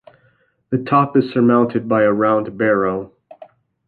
The 0.71 0.79
top 0.79 1.15
is 1.15 1.29
surmounted 1.31 1.87
by 1.87 2.01
a 2.01 2.11
round 2.11 2.57
barrow. 2.57 3.13